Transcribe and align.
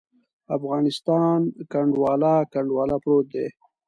افغانستان 0.57 1.39
کنډواله، 1.71 2.35
کنډواله 2.53 2.95
پروت 3.03 3.25
دی. 3.33 3.47